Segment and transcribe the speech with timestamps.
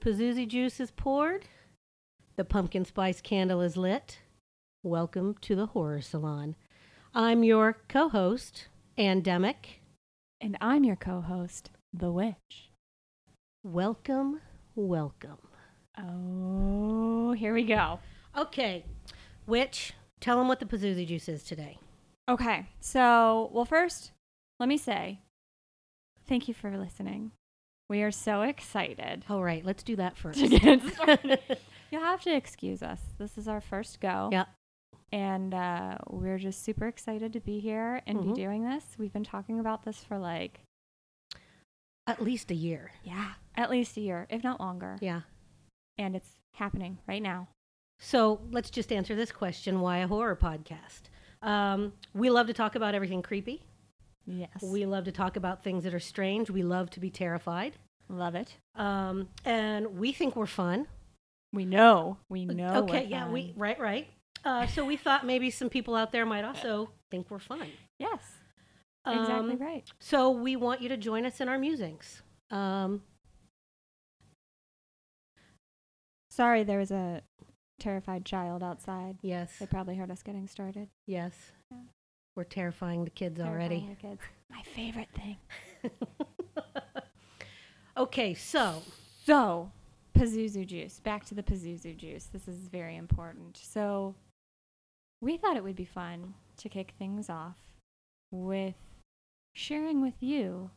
[0.00, 1.44] Pazuzu juice is poured,
[2.36, 4.20] the pumpkin spice candle is lit.
[4.82, 6.56] Welcome to the Horror Salon.
[7.14, 9.80] I'm your co host, Andemic.
[10.40, 12.70] And I'm your co host, The Witch.
[13.62, 14.40] Welcome,
[14.74, 15.36] welcome.
[15.98, 17.98] Oh, here we go.
[18.34, 18.86] Okay,
[19.46, 21.76] Witch, tell them what the Pazuzu juice is today.
[22.26, 24.12] Okay, so, well, first,
[24.58, 25.20] let me say
[26.26, 27.32] thank you for listening.
[27.90, 30.38] We are so excited All right, let's do that first.
[30.38, 31.40] to get started.
[31.90, 33.00] You'll have to excuse us.
[33.18, 34.28] This is our first go.
[34.32, 34.44] Yeah.
[35.12, 38.26] And uh, we're just super excited to be here and Mhm.
[38.34, 38.84] be doing this.
[38.96, 40.60] We've been talking about this for like,
[42.06, 42.92] At least a year.
[43.02, 44.96] yeah, at least a year, if not longer.
[45.00, 45.22] Yeah.
[45.98, 47.48] And it's happening right now.
[47.98, 51.02] So let's just answer this question why a horror podcast?
[51.42, 53.64] Um, we love to talk about everything creepy.
[54.26, 54.62] Yes.
[54.62, 56.50] We love to talk about things that are strange.
[56.50, 57.74] We love to be terrified.
[58.08, 58.56] love it.
[58.74, 60.86] Um, and we think we're fun.
[61.52, 62.18] We know.
[62.28, 62.82] We know.
[62.84, 64.08] okay, we're yeah, we right, right.
[64.44, 67.68] Uh, so we thought maybe some people out there might also think we're fun.
[67.98, 68.20] Yes.
[69.06, 69.84] Exactly Um, right.
[69.98, 72.22] So we want you to join us in our musings.
[72.50, 73.02] Um,
[76.30, 77.22] Sorry, there was a
[77.78, 79.18] terrified child outside.
[79.22, 80.88] yes, They probably heard us getting started.
[81.06, 81.34] yes.
[81.70, 81.78] Yeah.
[82.36, 83.88] We're terrifying the kids already.
[83.90, 84.20] The kids.
[84.50, 85.36] My favorite thing.
[87.96, 88.82] okay, so
[89.24, 89.70] So,
[90.16, 91.00] Pazuzu juice.
[91.00, 92.24] Back to the Pazuzu juice.
[92.32, 93.56] This is very important.
[93.62, 94.14] So,
[95.20, 97.56] we thought it would be fun to kick things off
[98.30, 98.74] with
[99.54, 100.70] sharing with you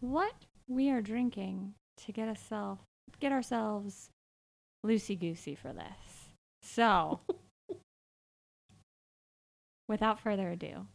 [0.00, 0.34] what
[0.68, 2.80] we are drinking to get ourselves
[3.20, 4.10] get ourselves
[4.84, 6.30] loosey goosey for this.
[6.62, 7.20] So,
[9.88, 10.86] without further ado,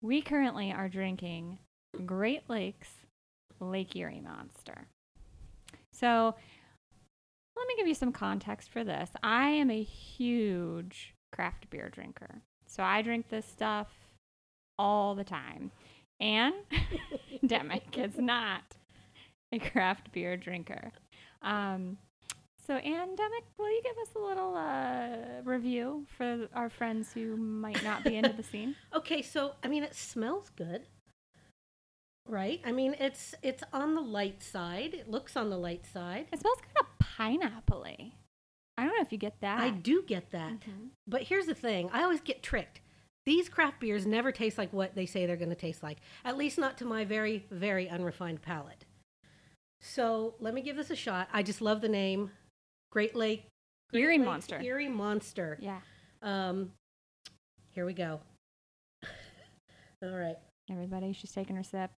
[0.00, 1.58] we currently are drinking
[2.06, 2.88] Great Lakes
[3.60, 4.86] Lake Erie Monster.
[5.92, 6.34] So,
[7.56, 9.10] let me give you some context for this.
[9.22, 12.42] I am a huge craft beer drinker.
[12.66, 13.88] So, I drink this stuff
[14.78, 15.72] all the time.
[16.20, 16.54] And
[17.44, 18.76] Demic is not
[19.52, 20.92] a craft beer drinker.
[21.42, 21.98] Um,
[22.68, 27.82] so, AnDemic, will you give us a little uh, review for our friends who might
[27.82, 28.76] not be into the scene?
[28.94, 30.82] Okay, so I mean, it smells good,
[32.28, 32.60] right?
[32.64, 34.94] I mean, it's it's on the light side.
[34.94, 36.26] It looks on the light side.
[36.32, 38.12] It smells kind of pineapple-y.
[38.76, 39.58] I don't know if you get that.
[39.60, 40.90] I do get that, Mhm.
[41.06, 42.80] but here's the thing: I always get tricked.
[43.26, 45.98] These craft beers never taste like what they say they're going to taste like.
[46.24, 48.84] At least not to my very very unrefined palate.
[49.80, 51.28] So let me give this a shot.
[51.32, 52.30] I just love the name,
[52.90, 53.46] Great Lake
[53.90, 54.60] Great Erie Lakes Monster.
[54.60, 55.58] Erie Monster.
[55.60, 55.80] Yeah.
[56.22, 56.72] Um,
[57.70, 58.20] here we go.
[60.02, 60.36] All right.
[60.70, 61.90] Everybody, she's taking her sip.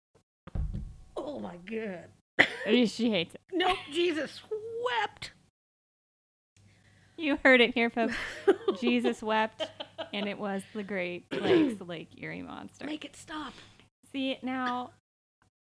[1.17, 2.09] Oh my god.
[2.67, 3.41] she hates it.
[3.53, 4.41] No, Jesus
[4.85, 5.33] wept.
[7.17, 8.15] You heard it here, folks.
[8.81, 9.67] Jesus wept,
[10.13, 12.87] and it was the Great Lakes Lake Erie Monster.
[12.87, 13.55] Make it stop.
[14.13, 14.91] See, now,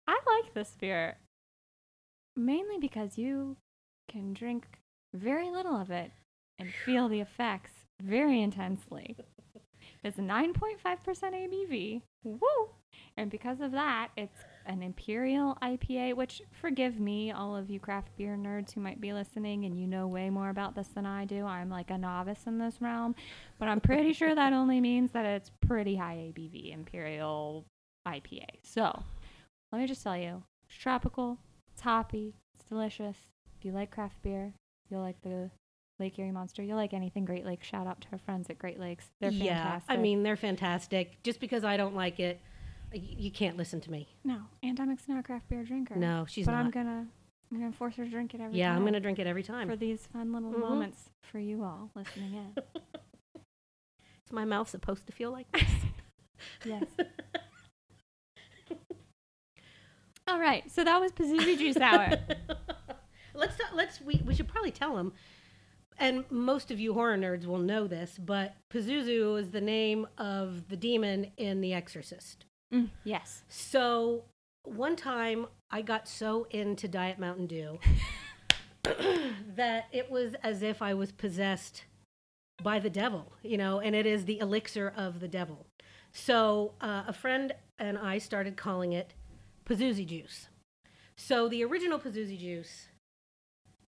[0.09, 1.17] I like this beer
[2.37, 3.57] mainly because you
[4.09, 4.67] can drink
[5.15, 6.13] very little of it
[6.59, 9.17] and feel the effects very intensely.
[10.03, 12.03] It's a 9.5% ABV.
[12.25, 12.69] Woo!
[13.17, 18.17] And because of that, it's an Imperial IPA, which forgive me, all of you craft
[18.17, 21.25] beer nerds who might be listening and you know way more about this than I
[21.25, 21.47] do.
[21.47, 23.15] I'm like a novice in this realm,
[23.59, 27.65] but I'm pretty sure that only means that it's pretty high ABV Imperial
[28.07, 28.47] IPA.
[28.63, 29.03] So,
[29.73, 31.39] let me just tell you, it's tropical,
[31.73, 33.17] it's hoppy, it's delicious.
[33.59, 34.53] If you like craft beer,
[34.91, 35.51] you'll like the
[35.99, 36.63] Lake Erie Monster.
[36.63, 37.67] You'll like anything Great Lakes.
[37.67, 39.11] Shout out to our friends at Great Lakes.
[39.21, 39.91] They're yeah, fantastic.
[39.91, 41.23] I mean, they're fantastic.
[41.23, 42.41] Just because I don't like it,
[42.93, 44.09] you can't listen to me.
[44.25, 45.97] no, Andemic's not a craft beer drinker.
[45.97, 46.65] No, she's but not.
[46.65, 47.07] I'm gonna,
[47.53, 48.59] I'm gonna force her to drink it every time.
[48.59, 48.77] yeah, time.
[48.77, 49.69] I'm going to drink it every time.
[49.69, 50.61] for these fun little Mhm.
[50.61, 52.55] moments for you all listening in.
[54.27, 55.65] Is my mouth supposed to feel like this?
[56.65, 56.85] yes.
[60.27, 62.13] All right, so that was Pazuzu Juice Hour.
[63.35, 65.13] Let's ta- let's we, we should probably tell them
[65.99, 70.69] and most of you horror nerds will know this but pazuzu is the name of
[70.69, 72.45] the demon in the exorcist.
[72.73, 73.43] Mm, yes.
[73.49, 74.25] so
[74.65, 77.79] one time i got so into diet mountain dew
[79.55, 81.85] that it was as if i was possessed
[82.63, 85.67] by the devil you know and it is the elixir of the devil.
[86.13, 89.15] So uh, a friend and i started calling it
[89.67, 90.49] pazuzu juice.
[91.17, 92.89] So the original pazuzu juice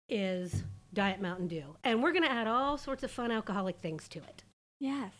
[0.09, 0.63] is
[0.93, 1.75] Diet Mountain Dew.
[1.83, 4.43] And we're going to add all sorts of fun alcoholic things to it.
[4.79, 5.13] Yes.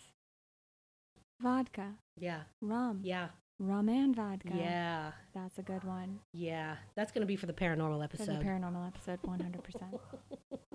[1.42, 2.44] Vodka, Yeah.
[2.62, 3.30] rum, Yeah.
[3.60, 4.54] rum and vodka.
[4.56, 5.12] Yeah.
[5.34, 6.20] That's a good one.
[6.34, 6.78] Yeah.
[6.96, 8.28] That's going to be for the paranormal episode.
[8.28, 10.00] For the paranormal episode, 100%.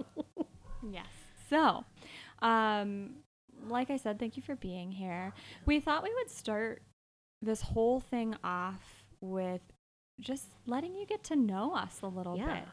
[0.91, 1.07] yes.
[1.49, 1.85] So,
[2.41, 3.17] um,
[3.69, 5.33] like I said, thank you for being here.
[5.65, 6.83] We thought we would start
[7.41, 9.63] this whole thing off with
[10.21, 12.61] just letting you get to know us a little Yeah.
[12.61, 12.69] bit.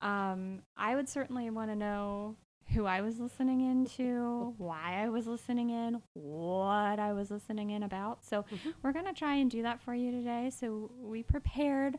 [0.00, 2.36] Um, I would certainly want to know
[2.74, 7.82] who I was listening into, why I was listening in, what I was listening in
[7.82, 8.24] about.
[8.24, 8.74] So, Mhm.
[8.82, 10.50] we're going to try and do that for you today.
[10.50, 11.96] So, we prepared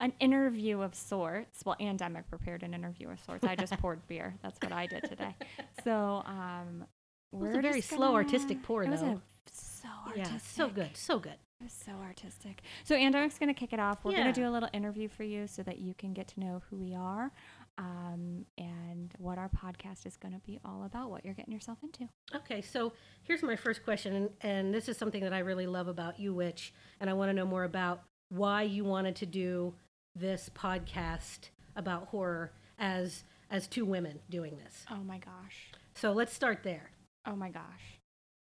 [0.00, 1.64] an interview of sorts.
[1.64, 3.44] Well, and Andemic prepared an interview of sorts.
[3.44, 4.34] I just poured beer.
[4.42, 5.34] That's what I did today.
[5.82, 6.86] So, um,
[7.32, 9.20] It was a very slow gonna- artistic pour, though.
[9.50, 10.32] so artistic.
[10.32, 10.38] Yeah.
[10.38, 10.96] So good.
[10.96, 11.38] So good.
[11.64, 12.60] Was so artistic.
[12.82, 14.04] So Andemic's going to kick it off.
[14.04, 16.40] We're going to do a little interview for you so that you can get to
[16.40, 17.32] know who we are
[17.78, 21.78] um, and what our podcast is going to be all about, what you're getting yourself
[21.82, 22.10] into.
[22.34, 25.88] Okay, so here's my first question, and, and this is something that I really love
[25.88, 29.72] about you, Witch, and I want to know more about why you wanted to do
[30.14, 34.84] this podcast about horror as as two women doing this.
[34.90, 35.72] Oh my gosh.
[35.94, 36.90] So let's start there.
[37.26, 38.00] Oh my gosh.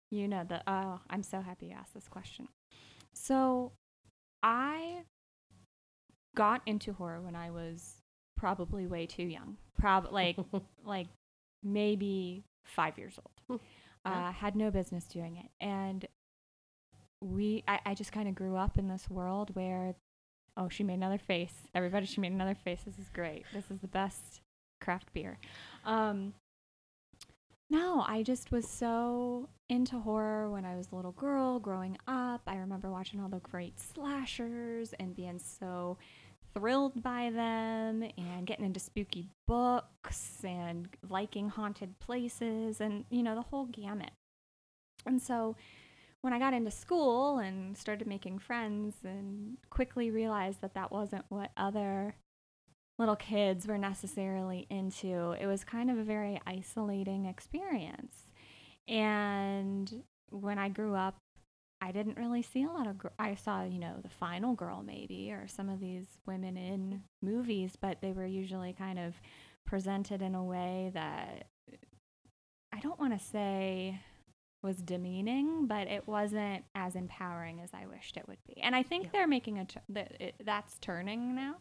[0.09, 2.47] You know the oh, I'm so happy you asked this question.
[3.13, 3.71] So,
[4.41, 5.03] I
[6.35, 8.01] got into horror when I was
[8.35, 9.57] probably way too young.
[9.79, 10.37] Prob like
[10.85, 11.07] like
[11.63, 13.17] maybe 5 years
[13.49, 13.59] old.
[14.05, 15.49] Uh, had no business doing it.
[15.61, 16.05] And
[17.21, 19.95] we I, I just kind of grew up in this world where
[20.57, 21.53] oh, she made another face.
[21.73, 22.81] Everybody she made another face.
[22.85, 23.45] This is great.
[23.53, 24.41] This is the best
[24.81, 25.37] craft beer.
[25.85, 26.33] Um
[27.69, 32.41] no, I just was so into horror when I was a little girl growing up.
[32.45, 35.97] I remember watching all the great slashers and being so
[36.53, 43.35] thrilled by them and getting into spooky books and liking haunted places and, you know,
[43.35, 44.11] the whole gamut.
[45.05, 45.55] And so
[46.21, 51.25] when I got into school and started making friends and quickly realized that that wasn't
[51.29, 52.15] what other
[52.99, 55.31] little kids were necessarily into.
[55.39, 58.27] It was kind of a very isolating experience.
[58.87, 61.15] And when I grew up,
[61.81, 62.97] I didn't really see a lot of.
[62.97, 67.03] Gr- I saw, you know, the final girl maybe, or some of these women in
[67.21, 69.15] movies, but they were usually kind of
[69.65, 71.47] presented in a way that
[72.73, 73.99] I don't want to say
[74.61, 78.61] was demeaning, but it wasn't as empowering as I wished it would be.
[78.61, 79.09] And I think Yeah.
[79.11, 81.55] they're making a t- that it, that's turning now.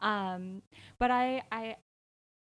[0.00, 0.62] Um,
[0.98, 1.76] but I, I,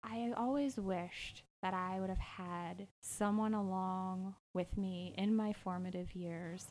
[0.04, 6.14] I always wished that I would have had someone along with me in my formative
[6.16, 6.68] years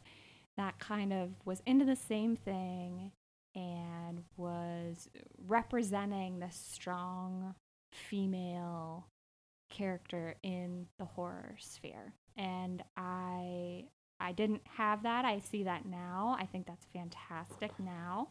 [0.56, 3.12] that kind of was into the same thing
[3.54, 5.08] and was
[5.46, 7.54] representing the strong
[7.90, 9.06] female
[9.70, 12.14] character in the horror sphere.
[12.36, 13.86] And I
[14.22, 15.24] I didn't have that.
[15.24, 16.36] I see that now.
[16.38, 18.28] I think that's fantastic now.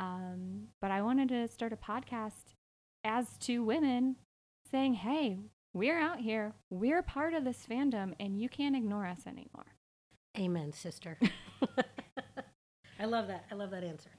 [0.00, 2.54] Um, but I wanted to start a podcast
[3.04, 4.16] as two women
[4.70, 5.38] saying, hey,
[5.72, 6.54] we're out here.
[6.70, 9.76] We're part of this fandom, and you can't ignore us anymore.
[10.36, 11.18] Amen, sister.
[13.00, 13.44] I love that.
[13.50, 14.10] I love that answer.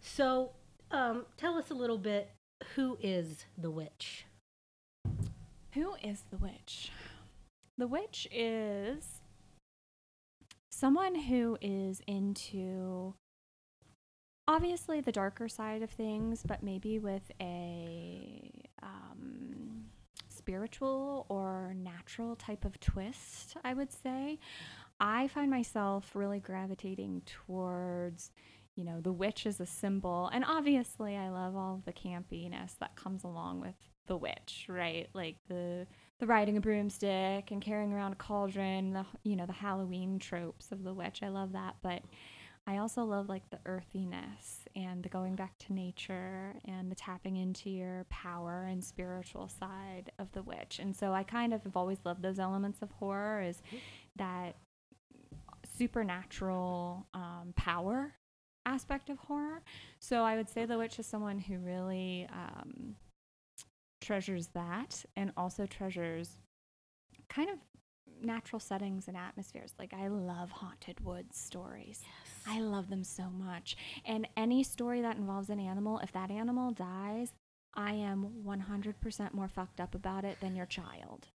[0.00, 0.50] So,
[0.90, 2.30] um, tell us a little bit.
[2.76, 4.26] Who is the witch?
[5.72, 6.90] Who is the witch?
[7.76, 9.20] The witch is
[10.84, 13.14] someone who is into
[14.46, 18.50] obviously the darker side of things, but maybe with a
[18.82, 19.86] um,
[20.28, 24.38] spiritual or natural type of twist, I would say.
[25.00, 28.30] I find myself really gravitating towards,
[28.76, 30.28] you know, the witch as a symbol.
[30.34, 33.76] And obviously, I love all the campiness that comes along with
[34.06, 35.08] the witch, right?
[35.14, 35.86] Like the
[36.20, 40.72] the riding a broomstick and carrying around a cauldron, the you know, the Halloween tropes
[40.72, 41.20] of the witch.
[41.22, 42.02] I love that, but
[42.66, 47.36] I also love like the earthiness and the going back to nature and the tapping
[47.36, 50.78] into your power and spiritual side of the witch.
[50.78, 53.60] And so I kind of have always loved those elements of horror is
[54.16, 54.56] that
[55.76, 58.14] supernatural um, power
[58.64, 59.62] aspect of horror.
[59.98, 62.96] So I would say the witch is someone who really um,
[64.04, 66.36] treasures that and also treasures
[67.28, 67.58] kind of
[68.22, 69.72] natural settings and atmospheres.
[69.78, 72.02] Like I love haunted woods stories.
[72.46, 73.76] I love them so much.
[74.04, 77.32] And any story that involves an animal, if that animal dies,
[77.74, 81.26] I am 100% more fucked up about it than your child.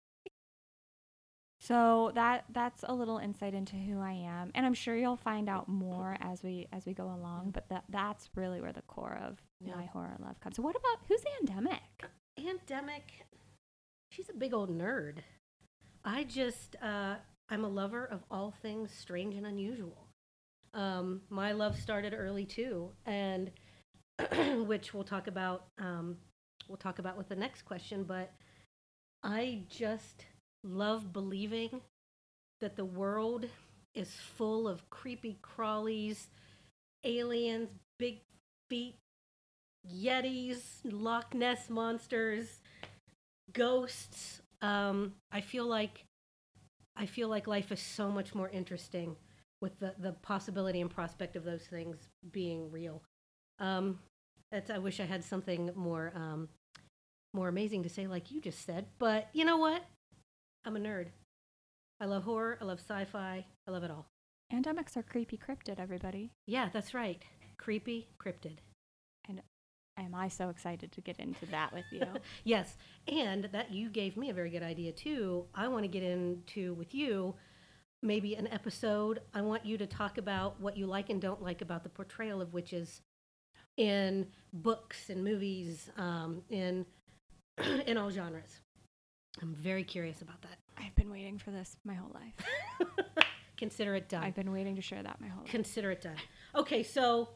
[1.62, 5.50] So that that's a little insight into who I am, and I'm sure you'll find
[5.50, 7.52] out more as we as we go along.
[7.52, 9.76] But that that's really where the core of Yeah.
[9.76, 10.56] my horror love comes.
[10.56, 12.08] So what about who's Andemic?
[12.46, 13.26] Andemic,
[14.12, 15.20] she's a big old nerd.
[16.04, 17.16] I just, uh,
[17.50, 20.08] I'm a lover of all things strange and unusual.
[20.74, 23.52] Um, my love started early too, and
[24.68, 25.66] which we'll talk about.
[25.80, 26.18] Um,
[26.68, 28.04] we'll talk about with the next question.
[28.04, 28.32] But
[29.24, 30.26] I just
[30.64, 31.82] love believing
[32.62, 33.46] that the world
[33.96, 36.28] is full of creepy crawlies,
[37.04, 38.20] aliens, big
[38.70, 38.96] feet,
[39.88, 42.62] yetis, Loch Ness monsters,
[43.54, 44.42] ghosts.
[44.62, 46.04] Um, I feel like
[46.96, 49.16] I feel like life is so much more interesting
[49.62, 51.98] with the, the possibility and prospect of those things
[52.32, 53.02] being real.
[53.60, 54.00] Um,
[54.52, 56.50] that's, I wish I had something more um,
[57.34, 58.86] more amazing to say, like you just said.
[58.98, 59.84] But you know what?
[60.66, 61.08] I'm a nerd.
[62.02, 62.58] I love horror.
[62.62, 63.46] I love sci-fi.
[63.68, 64.08] I love it all.
[64.52, 66.32] Andemics are creepy cryptid, everybody.
[66.48, 67.22] Yeah, that's right.
[67.58, 68.58] Creepy cryptid.
[70.00, 72.04] Am I so excited to get into that with you?
[72.44, 72.78] Yes,
[73.08, 75.46] and that you gave me a very good idea too.
[75.54, 77.36] I want to get into with you
[78.02, 79.22] maybe an episode.
[79.34, 82.42] I want you to talk about what you like and don't like about the portrayal
[82.42, 83.02] of witches
[83.78, 86.86] in books and movies, um, in
[87.88, 88.60] in all genres.
[89.42, 90.58] I'm very curious about that.
[90.78, 92.88] I've been waiting for this my whole life.
[93.58, 94.24] Consider it done.
[94.24, 95.52] I've been waiting to share that my whole life.
[95.52, 96.16] Consider it done.
[96.56, 97.30] Okay, so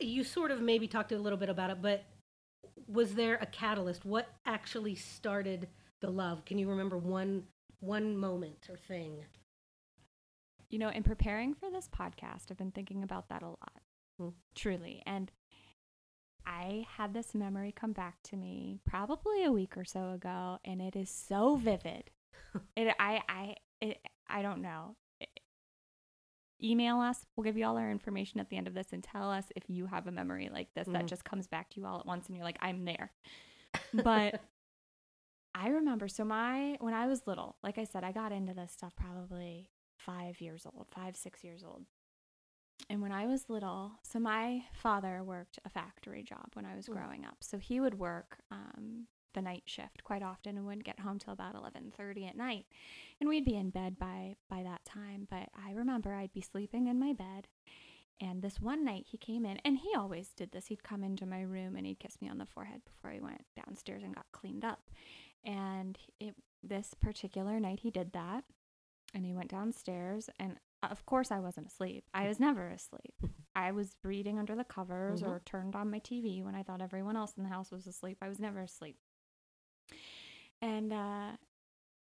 [0.00, 2.04] you sort of maybe talked a little bit about it, but
[2.86, 4.04] was there a catalyst?
[4.04, 5.68] What actually started
[6.00, 6.44] the love?
[6.44, 7.44] Can you remember one
[7.80, 9.24] one moment or thing?
[10.70, 13.80] You know, in preparing for this podcast, I've been thinking about that a lot,
[14.18, 14.28] Hmm.
[14.54, 15.02] truly.
[15.06, 15.30] And
[16.44, 20.80] I had this memory come back to me probably a week or so ago, and
[20.82, 22.10] it is so vivid.
[22.76, 24.96] it, I, I, it, I don't know.
[26.62, 27.24] Email us.
[27.36, 29.64] We'll give you all our information at the end of this, and tell us if
[29.68, 31.08] you have a memory like this that Mhm.
[31.08, 33.12] just comes back to you all at once, and you're like, I'm there.
[33.92, 34.40] But
[35.54, 38.72] I remember so my when I was little, like I said, I got into this
[38.72, 41.84] stuff probably five years old, five, six years old.
[42.88, 46.86] And when I was little, so my father worked a factory job when I was
[46.88, 46.92] Mm.
[46.94, 47.38] growing up.
[47.42, 51.32] So he would work um, the night shift quite often and wouldn't get home till
[51.32, 52.66] about eleven thirty at night.
[53.20, 55.26] And we'd be in bed by by that time.
[55.30, 57.48] But I remember I'd be sleeping in my bed
[58.20, 60.66] and this one night he came in, and he always did this.
[60.66, 63.44] He'd come into my room and he'd kiss me on the forehead before he went
[63.54, 64.90] downstairs and got cleaned up.
[65.44, 68.42] And it, this particular night he did that,
[69.14, 70.28] and he went downstairs.
[70.40, 72.04] And of course, I wasn't asleep.
[72.12, 73.14] I was never asleep.
[73.54, 75.28] I was reading under the covers Mhm.
[75.28, 78.18] or turned on my TV when I thought everyone else in the house was asleep.
[78.20, 78.98] I was never asleep.
[80.60, 81.32] And uh,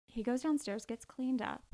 [0.07, 1.65] he goes downstairs, gets cleaned up,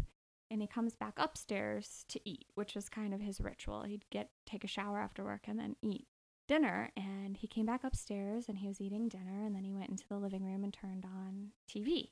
[0.51, 3.83] and he comes back upstairs to eat, which was kind of his ritual.
[3.83, 6.07] He'd get take a shower after work and then eat
[6.49, 6.91] dinner.
[6.97, 10.09] And he came back upstairs and he was eating dinner, and then he went into
[10.09, 12.11] the living room and turned on TV.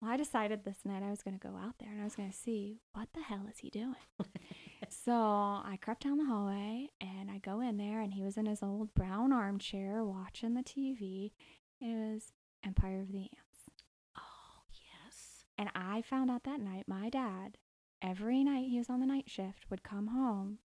[0.00, 2.16] Well, I decided this night I was going to go out there and I was
[2.16, 3.94] going to see what the hell is he doing.
[4.88, 8.46] so I crept down the hallway and I go in there, and he was in
[8.46, 11.32] his old brown armchair watching the TV.
[11.80, 12.32] It was
[12.64, 13.43] Empire of the Ants.
[15.58, 17.58] And I found out that night my dad,
[18.02, 20.58] every night he was on the night shift, would come home,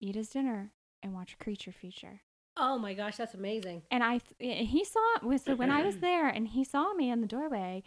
[0.00, 2.22] eat his dinner, and watch creature feature.
[2.56, 3.82] Oh my gosh, that's amazing.
[3.90, 5.00] And I, th- eh, he saw,
[5.38, 7.82] so when I was there and he saw me in the doorway,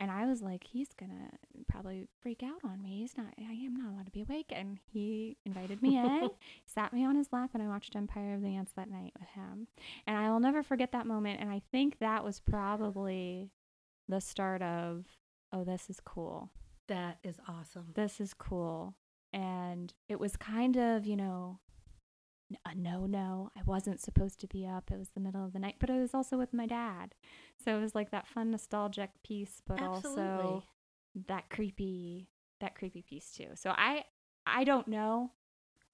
[0.00, 1.30] and I was like, he's gonna
[1.68, 2.98] probably freak out on me.
[3.00, 4.50] He's not, I am not allowed to be awake.
[4.50, 6.30] And he invited me in,
[6.66, 9.28] sat me on his lap, and I watched Empire of the Ants that night with
[9.30, 9.68] him.
[10.06, 11.40] And I will never forget that moment.
[11.40, 13.50] And I think that was probably
[14.08, 15.04] the start of,
[15.54, 16.50] oh, this is cool
[16.88, 17.86] That is awesome.
[17.94, 18.96] this is cool.
[19.32, 21.58] And it was kind of, you know,
[22.66, 23.50] a no no.
[23.56, 24.90] I wasn't supposed to be up.
[24.92, 27.14] It was the middle of the night, but I was also with my dad.
[27.64, 30.62] So it was like that fun nostalgic piece, but also
[31.28, 32.28] that creepy
[32.60, 33.48] that creepy piece too.
[33.54, 34.04] So I
[34.46, 35.32] I don't know.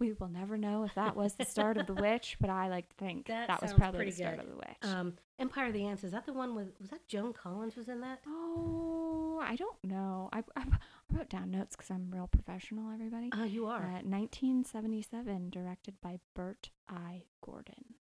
[0.00, 2.88] We will never know if that was the start of the witch, but I like
[2.88, 4.44] to think That that, was probably the start good.
[4.46, 4.92] of the witch.
[4.94, 6.02] Um, Empire of the Ants.
[6.04, 6.68] Is that the one with?
[6.80, 8.20] Was that Joan Collins was in that?
[8.26, 10.28] oh, I don't know.
[10.32, 10.62] I, I,
[11.12, 13.28] I wrote down notes because I'm real professional, everybody.
[13.36, 13.82] Oh, you are.
[13.82, 17.22] Uh, 1977, directed by Bert I.
[17.44, 17.94] Gordon.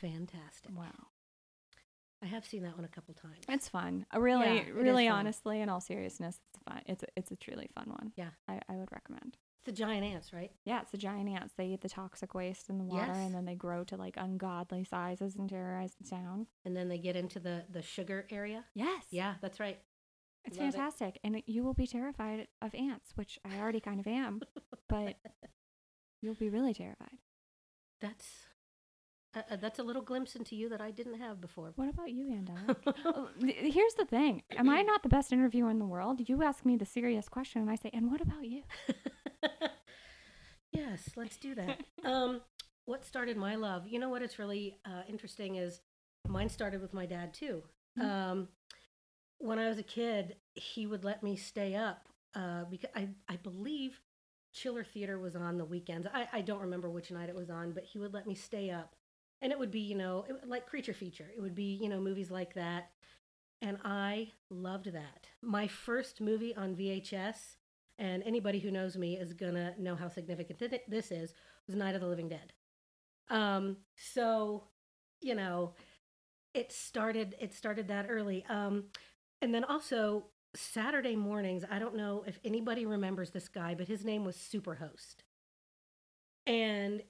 [0.00, 0.76] Fantastic.
[0.76, 1.08] Wow.
[2.22, 3.44] I have seen that one a couple times.
[3.48, 4.04] It's fun.
[4.14, 6.82] Uh, really, Yeah, really honestly, in all seriousness, it's fun.
[6.86, 8.12] It's a, it's a truly fun one.
[8.16, 8.30] Yeah.
[8.48, 9.36] I, I would recommend.
[9.68, 10.50] The giant ants, right?
[10.64, 11.52] Yeah, it's the giant ants.
[11.54, 13.16] They eat the toxic waste in the water Yes.
[13.26, 16.46] and then they grow to like ungodly sizes and terrorize the town.
[16.64, 18.64] And then they get into the the sugar area.
[18.74, 19.04] Yes.
[19.10, 19.78] Yeah, that's right.
[20.46, 20.72] It's Love it.
[20.72, 21.18] fantastic.
[21.22, 24.40] And you will be terrified of ants, which I already kind of am,
[24.88, 25.16] but
[26.22, 27.18] you'll be really terrified.
[28.00, 28.26] That's
[29.36, 31.72] uh, uh, that's a little glimpse into you that I didn't have before.
[31.76, 32.76] What about you, Anda?
[33.04, 34.42] Oh, th- Here's the thing.
[34.56, 36.26] Am I not the best interviewer in the world?
[36.30, 38.62] You ask me the serious question and I say, and what about you?
[40.72, 41.80] Yes, let's do that.
[42.04, 42.40] um,
[42.84, 43.86] what started my love?
[43.88, 44.22] You know what?
[44.22, 45.80] It's really uh, interesting is
[46.26, 47.62] mine started with my dad too.
[47.98, 48.04] Mhm.
[48.04, 48.48] Um,
[49.38, 53.36] when I was a kid, he would let me stay up uh, because I, I
[53.36, 54.00] believe
[54.52, 56.06] Chiller Theater was on the weekends.
[56.12, 58.70] I, I don't remember which night it was on, but he would let me stay
[58.70, 58.96] up.
[59.42, 61.30] And it would be, you know, it, like Creature Feature.
[61.36, 62.90] It would be, you know, movies like that.
[63.60, 65.28] And I loved that.
[65.42, 67.57] My first movie on VHS,
[67.98, 71.34] and anybody who knows me is to know how significant thi- this is,
[71.66, 72.52] was Night of the Living Dead.
[73.30, 74.64] Um, so,
[75.20, 75.74] you know,
[76.54, 78.44] it started it started that early.
[78.48, 78.84] Um,
[79.42, 84.04] and then also Saturday mornings, I don't know if anybody remembers this guy, but his
[84.04, 85.16] name was Superhost.
[86.46, 87.02] And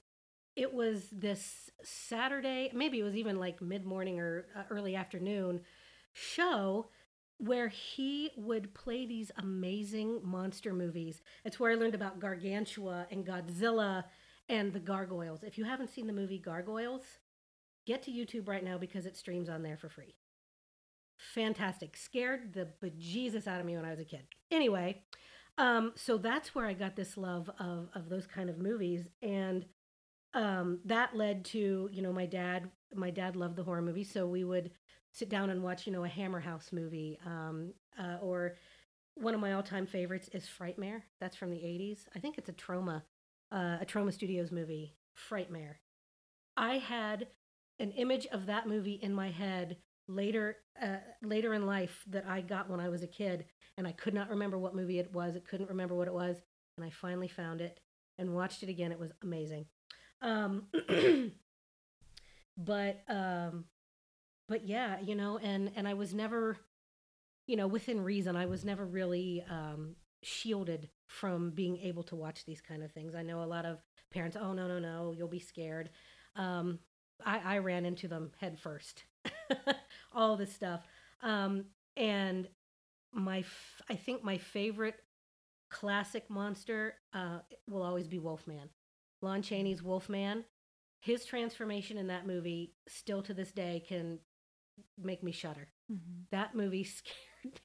[0.55, 5.61] it was this Saturday, maybe it was even like mid morning or uh, early afternoon
[6.13, 6.89] show
[7.39, 11.21] where he would play these amazing monster movies.
[11.45, 14.03] It's where I learned about Gargantua and Godzilla
[14.49, 15.43] and the Gargoyles.
[15.43, 17.03] If you haven't seen the movie Gargoyles,
[17.87, 20.15] get to YouTube right now because it streams on there for free.
[21.17, 21.95] Fantastic.
[21.95, 24.23] Scared the bejesus out of me when I was a kid.
[24.51, 25.01] Anyway,
[25.57, 29.65] um, so that's where I got this love of of those kind of movies, and
[30.33, 32.71] um, that led to you know my dad.
[32.93, 34.71] My dad loved the horror movies, so we would
[35.11, 38.55] sit down and watch you know a Hammer House movie, um, uh, or
[39.15, 41.03] one of my all time favorites is Frightmare.
[41.19, 42.07] That's from the '80s.
[42.15, 43.03] I think it's a Troma,
[43.51, 44.95] uh, a Troma Studios movie.
[45.29, 45.75] Frightmare.
[46.55, 47.27] I had
[47.79, 49.77] an image of that movie in my head
[50.07, 53.45] later uh, later in life that I got when I was a kid,
[53.77, 55.35] and I could not remember what movie it was.
[55.35, 56.41] It couldn't remember what it was,
[56.77, 57.79] and I finally found it
[58.17, 58.91] and watched it again.
[58.91, 59.65] It was amazing.
[60.21, 60.65] Um,
[62.59, 63.65] but um,
[64.47, 66.57] but yeah, you know, and and I was never,
[67.47, 68.35] you know, within reason.
[68.35, 73.15] I was never really um, shielded from being able to watch these kind of things.
[73.15, 73.79] I know a lot of
[74.11, 74.37] parents.
[74.39, 75.89] Oh no no no, you'll be scared.
[76.35, 76.79] Um,
[77.25, 79.03] I, I ran into them head first.
[80.13, 80.81] All this stuff.
[81.21, 81.65] Um,
[81.97, 82.47] and
[83.13, 84.95] my, f- I think my favorite
[85.69, 88.69] classic monster uh, will always be Wolfman.
[89.21, 90.45] Lon Chaney's Wolfman.
[91.01, 94.19] His transformation in that movie, still to this day, can
[94.97, 95.69] make me shudder.
[95.91, 96.25] Mhm.
[96.31, 97.15] That movie scared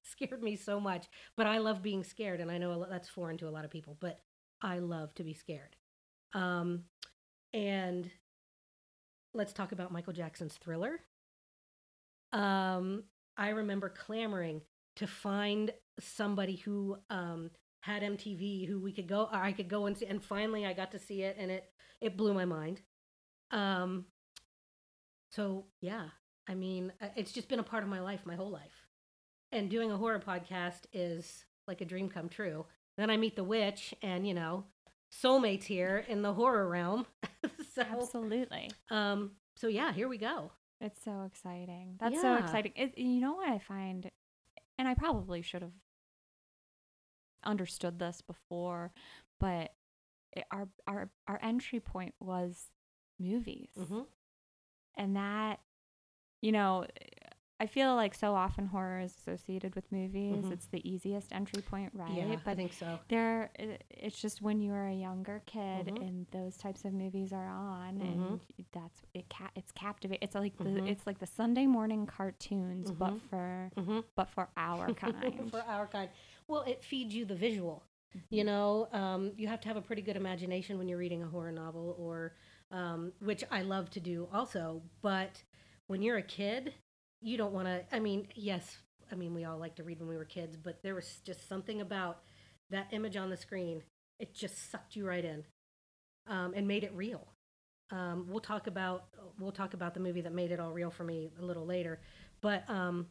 [0.03, 1.07] scared me so much.
[1.37, 3.97] But I love being scared, and I know that's foreign to a lot of people.
[4.01, 4.21] But
[4.63, 5.77] I love to be scared.
[6.33, 6.85] Um,
[7.53, 8.11] and
[9.35, 11.01] let's talk about Michael Jackson's Thriller.
[12.33, 13.05] Um,
[13.37, 14.63] I remember clamoring
[14.97, 19.97] to find somebody who um, had MTV who we could go, I could go and
[19.97, 20.07] see.
[20.07, 21.65] And finally, I got to see it, and it
[22.01, 22.83] it blew my mind.
[23.55, 24.07] Um,
[25.31, 26.09] so yeah,
[26.49, 28.89] I mean, uh, it's just been a part of my life, my whole life.
[29.53, 32.67] And doing a horror podcast is like a dream come true.
[32.99, 34.65] Then I meet the witch, and you know,
[35.11, 37.07] soulmates here in the horror realm.
[37.75, 38.71] so, Absolutely.
[38.91, 40.51] um, so yeah, here we go.
[40.81, 41.97] It's so exciting.
[42.01, 42.73] That's so exciting.
[42.77, 44.11] It, you know what I find,
[44.79, 45.73] and I probably should have
[47.45, 48.93] understood this before,
[49.39, 49.73] but
[50.33, 52.67] it, our our our entry point was
[53.19, 54.03] movies, hmm
[54.97, 55.59] and that,
[56.41, 56.87] you know,
[57.59, 60.45] I feel like so often horror is associated with movies.
[60.45, 60.53] Mhm.
[60.53, 62.11] It's the easiest entry point, right?
[62.17, 63.01] Yeah, I think so.
[63.09, 63.51] there
[63.91, 66.01] it's just when you're a younger kid Mhm.
[66.01, 68.41] and those types of movies are on and
[68.73, 70.89] that's it ca- it's captivating it's like the Mhm.
[70.89, 73.21] it's like the sunday morning cartoons but Mhm.
[73.31, 73.71] for
[74.17, 76.11] but for our kind for our kind.
[76.49, 77.85] Well, it feeds you the visual.
[78.17, 78.35] Mm-hmm.
[78.37, 81.27] You know, um, you have to have a pretty good imagination when you're reading a
[81.27, 82.35] horror novel, or
[82.75, 84.83] um, which I love to do also.
[85.03, 85.43] But
[85.89, 86.75] when you're a kid,
[87.23, 87.85] you don't want to.
[87.93, 88.79] I mean, yes,
[89.13, 91.49] I mean we all like to read when we were kids, but there was just
[91.49, 92.21] something about
[92.71, 93.83] that image on the screen.
[94.21, 95.45] It just sucked you right in,
[96.29, 97.29] um, and made it real.
[97.91, 99.07] Um, we'll talk about
[99.39, 102.01] we'll talk about the movie that made it all real for me a little later,
[102.43, 103.09] but um,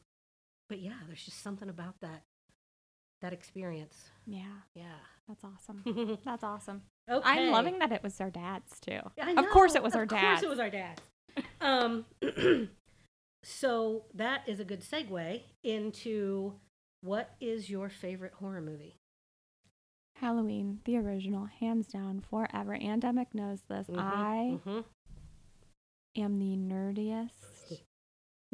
[0.69, 2.23] but yeah, there's just something about that
[3.21, 4.09] that experience.
[4.25, 4.99] yeah Yeah.
[5.27, 5.83] that's awesome
[6.25, 8.99] that's awesome i'm loving that it was our dads too
[9.37, 11.01] of course it was our Of course dads it was our dads.
[11.61, 12.05] Um,
[13.43, 16.53] so that is a good segue into
[17.01, 18.95] what is your favorite horror movie?
[20.17, 24.83] halloween the original hands down forever andemic knows this Mhm, i mhm.
[26.15, 27.81] am the nerdiest,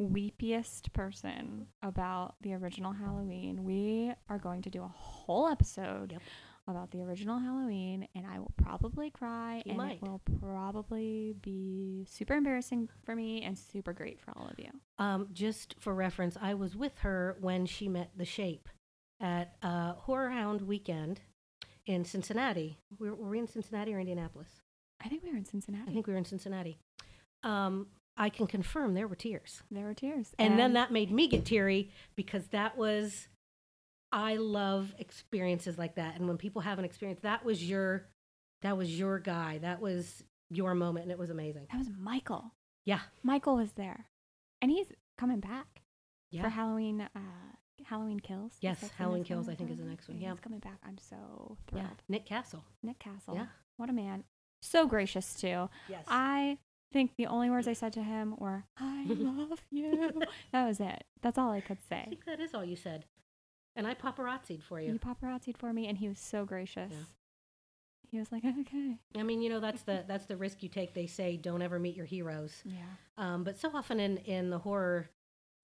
[0.00, 3.64] weepiest person about the original Halloween.
[3.64, 6.22] We are going to do a whole episode Yep.
[6.70, 9.92] About the original Halloween, and I will probably cry, You and might.
[9.96, 14.70] it will probably be super embarrassing for me and super great for all of you.
[14.98, 18.68] Um, just for reference, I was with her when she met the Shape
[19.20, 21.20] at uh, Horror Hound Weekend
[21.86, 22.78] in Cincinnati.
[22.98, 24.48] Were, were we in Cincinnati or Indianapolis?
[25.02, 25.90] I think we were in Cincinnati.
[25.90, 26.78] I think we were in Cincinnati.
[27.42, 29.62] Um, I can confirm there were tears.
[29.70, 30.34] there were tears.
[30.38, 33.28] And, then that made me get teary because that was,
[34.12, 36.16] I love experiences like that.
[36.16, 38.06] And when people have an experience, that was your,
[38.62, 39.58] that was your guy.
[39.58, 41.04] That was your moment.
[41.04, 41.66] And it was amazing.
[41.70, 42.52] that was Michael.
[42.84, 43.00] Yeah.
[43.22, 44.06] Michael was there,
[44.62, 44.86] and he's
[45.18, 45.82] coming back
[46.30, 46.42] Yeah.
[46.42, 47.02] for Halloween.
[47.14, 47.18] Uh,
[47.84, 48.52] Halloween Kills.
[48.60, 49.48] Yes, Halloween Kills.
[49.48, 50.30] I think, is the next one, yeah.
[50.30, 50.78] he's coming back.
[50.86, 51.80] I'm so yeah.
[51.82, 52.02] thrilled.
[52.08, 52.64] Nick Castle.
[52.82, 53.34] Nick Castle.
[53.34, 53.46] Yeah.
[53.76, 54.24] What a man.
[54.62, 55.68] So gracious too.
[55.88, 56.04] Yes.
[56.08, 56.58] I
[56.92, 60.12] think the only words I said to him were "I love you."
[60.52, 61.04] that was it.
[61.22, 62.02] That's all I could say.
[62.06, 63.04] I think that is all you said.
[63.80, 64.98] And I paparazzied for You you.
[64.98, 66.92] paparazzied for me, and he was so gracious.
[66.92, 67.04] Yeah.
[68.10, 70.92] He was like, "Okay." I mean, you know, that's the that's the risk you take.
[70.92, 72.60] They say don't ever meet your heroes.
[72.66, 72.82] Yeah.
[73.16, 75.08] Um, but so often in, in the horror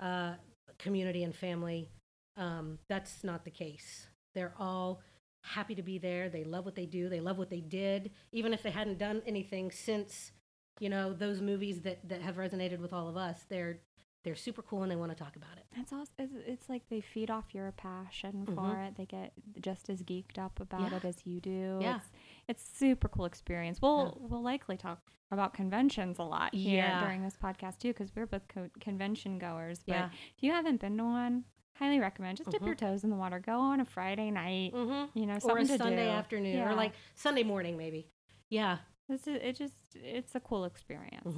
[0.01, 0.37] uh,
[0.79, 1.91] community and family,
[2.39, 4.07] um, that's not the case.
[4.35, 5.03] They're all
[5.43, 6.31] happy to be there.
[6.31, 7.11] They love what they do.
[7.11, 10.33] They love what they did, even if they hadn't done anything since,
[10.81, 13.45] you know, those movies that, that have resonated with all of us.
[13.51, 13.81] They're
[14.27, 15.65] they're super cool and they want to talk about it.
[15.77, 18.89] It's also it's, it's like they feed off your passion for Mhm.
[18.89, 18.97] it.
[18.97, 20.97] They get just as geeked up about Yeah.
[20.97, 21.79] it as you do.
[21.81, 21.97] Yeah.
[21.97, 22.11] It's
[22.49, 23.81] it's super cool experience.
[23.81, 24.99] We'll we'll likely talk
[25.31, 27.01] about conventions a lot here Yeah.
[27.05, 29.79] during this podcast too because we're both co- convention goers.
[29.87, 30.11] But Yeah.
[30.37, 32.39] if you haven't been to one, highly recommend.
[32.39, 32.67] Just dip Mhm.
[32.67, 33.39] your toes in the water.
[33.39, 34.73] Go on a Friday night.
[34.75, 35.17] Mm-hmm.
[35.19, 36.11] You know, Or a Sunday do.
[36.11, 36.71] afternoon, Yeah.
[36.71, 38.11] or like Sunday morning, maybe.
[38.51, 38.79] Yeah.
[39.09, 41.37] Is, it just it's a cool experience.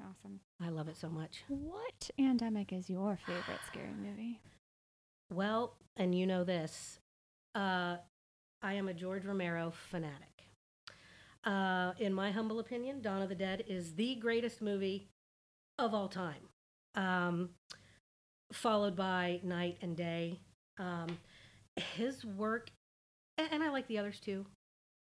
[0.00, 0.40] Awesome.
[0.60, 1.44] I love it so much.
[1.48, 4.40] What AnDemic is your favorite scary movie?
[5.32, 7.00] Well, and you know this,
[7.54, 7.96] uh,
[8.62, 10.44] I am a George Romero fanatic.
[11.44, 15.08] Uh, in my humble opinion, Dawn of the Dead is the greatest movie
[15.78, 16.48] of all time,
[16.94, 17.50] um,
[18.52, 20.38] followed by Night and Day.
[20.78, 21.18] Um,
[21.76, 22.70] his work,
[23.36, 24.46] and, and I like the others too,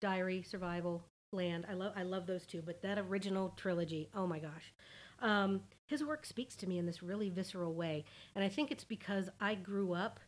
[0.00, 1.66] Diary, Survival, Land.
[1.70, 4.72] I love I love those two, but that original trilogy, oh my gosh.
[5.20, 8.84] Um, his work speaks to me in this really visceral way, and I think it's
[8.84, 10.20] because I grew up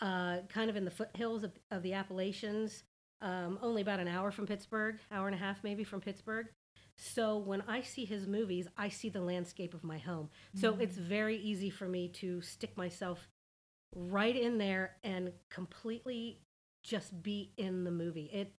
[0.00, 2.82] uh, kind of in the foothills of, of the Appalachians,
[3.22, 6.48] um, only about an hour from Pittsburgh, hour and a half maybe from Pittsburgh.
[6.96, 10.28] So when I see his movies, I see the landscape of my home.
[10.54, 13.28] So it's very easy for me to stick myself
[13.94, 16.40] right in there and completely
[16.82, 18.28] just be in the movie.
[18.32, 18.52] It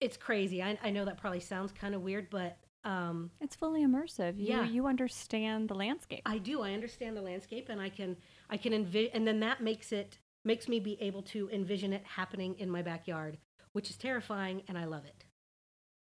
[0.00, 0.62] it's crazy.
[0.62, 4.38] I, I know that probably sounds kind of weird, but um, It's fully immersive.
[4.38, 4.64] You, Yeah.
[4.64, 6.22] you understand the landscape.
[6.24, 6.62] I do.
[6.62, 8.16] I understand the landscape, and I can
[8.50, 12.04] I can envision, and then that makes it makes me be able to envision it
[12.04, 13.38] happening in my backyard,
[13.72, 15.24] which is terrifying, and I love it.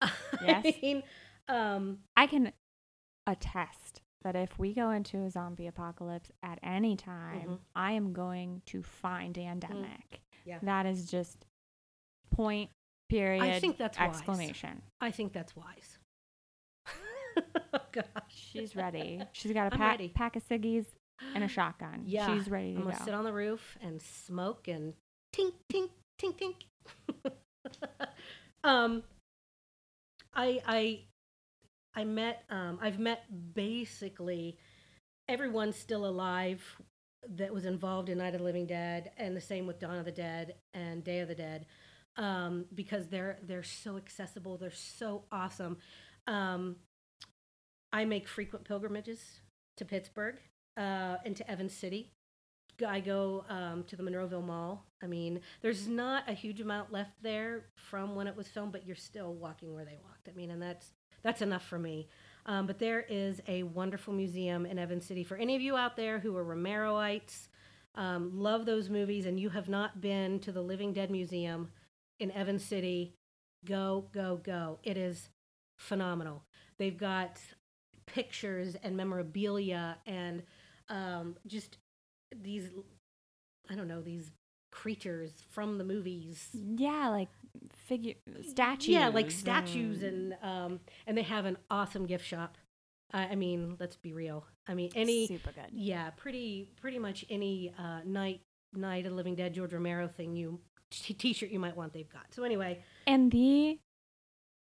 [0.43, 0.65] Yes.
[0.67, 1.03] I mean,
[1.49, 2.53] um, I can
[3.27, 7.59] attest that if we go into a zombie apocalypse at any time, Mhm.
[7.75, 10.21] I am going to find Andemic.
[10.45, 10.59] yeah.
[10.63, 11.47] That is just
[12.31, 12.71] point,
[13.09, 14.09] period, think that's wise.
[14.09, 14.83] exclamation.
[15.01, 15.99] I think that's wise.
[17.73, 19.23] oh gosh, She's ready.
[19.33, 20.09] She's got a I'm pack, ready.
[20.09, 20.87] pack of ciggies
[21.35, 22.03] and a shotgun.
[22.07, 22.91] Yeah, She's ready to I'm go.
[22.91, 24.95] gonna sit on the roof and smoke and
[25.35, 25.91] tink tink
[26.21, 26.35] tink
[27.25, 27.33] tink.
[28.65, 29.03] um,
[30.35, 31.01] I I
[31.95, 34.59] I met um I've met basically
[35.29, 36.63] everyone still alive
[37.29, 40.05] that was involved in Night of the Living Dead, and the same with Dawn of
[40.05, 41.67] the Dead and Day of the Dead,
[42.19, 45.79] um, because they're they're so accessible, they're so awesome.
[46.27, 46.77] Um,
[47.93, 49.41] I make frequent pilgrimages
[49.79, 50.37] to Pittsburgh
[50.77, 52.13] uh, and to Evans City.
[52.87, 54.85] I go um, to the Monroeville Mall.
[55.03, 58.87] I mean, there's not a huge amount left there from when it was filmed, but
[58.87, 60.29] you're still walking where they walked.
[60.29, 62.09] I mean, and that's that's enough for me.
[62.47, 65.97] Um, but there is a wonderful museum in Evans City for any of you out
[65.97, 67.49] there who are Romeroites,
[67.95, 71.69] um, love those movies, and you have not been to the Living Dead Museum
[72.19, 73.15] in Evans City.
[73.65, 74.79] Go, go, go!
[74.83, 75.29] It is
[75.79, 76.45] phenomenal.
[76.79, 77.39] They've got
[78.07, 80.43] pictures and memorabilia and
[80.89, 81.79] um, just
[82.35, 82.71] these
[83.71, 84.31] I don't know these
[84.71, 86.49] creatures from the movies.
[86.53, 87.29] yeah, like
[87.87, 88.15] figure
[88.49, 88.89] statues.
[88.89, 92.57] Yeah, like statues and um, and they have an awesome gift shop.
[93.13, 94.45] I, I mean, let's be real.
[94.67, 95.71] I mean, any super good.
[95.73, 98.41] yeah, pretty pretty much any uh, night
[98.75, 102.11] night of the Living Dead George Romero thing you t- t-shirt you might want they've
[102.11, 102.27] got.
[102.35, 103.79] So anyway, And the,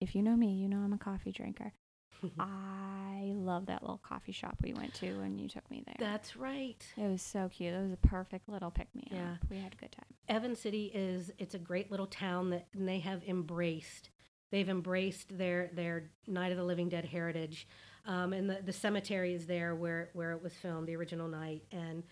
[0.02, 1.74] if you know me, you know I'm a coffee drinker.
[2.40, 5.96] I love that little coffee shop we went to when you took me there.
[6.00, 6.82] that's right.
[6.98, 7.74] it was so cute.
[7.74, 9.18] It was a perfect little pick me up.
[9.18, 9.36] Yeah.
[9.50, 10.06] We had a good time.
[10.30, 14.10] Evans City is it's a great little town that and they have embraced.
[14.52, 17.68] They've embraced their their Night of the Living Dead heritage,
[18.06, 21.64] um, and the, the cemetery is there where where it was filmed, the original night.
[21.72, 22.04] And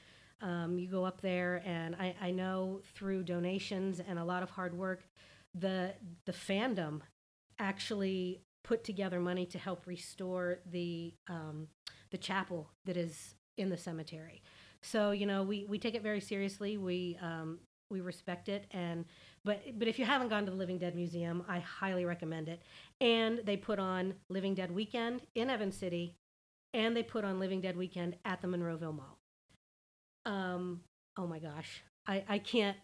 [0.42, 4.50] um, you go up there, and I, I know through donations and a lot of
[4.50, 5.04] hard work,
[5.54, 5.94] the
[6.26, 7.02] the fandom
[7.60, 11.68] actually put together money to help restore the um,
[12.12, 14.42] the chapel that is in the cemetery.
[14.82, 16.78] So you know we we take it very seriously.
[16.78, 19.06] We um, we respect it and
[19.44, 22.62] but but if you haven't gone to the Living Dead Museum, I highly recommend it.
[23.00, 26.16] And they put on Living Dead Weekend in Evans City,
[26.74, 29.21] and they put on Living Dead Weekend at the Monroeville Mall.
[30.26, 30.82] Um,
[31.18, 32.78] oh my gosh, I I can't.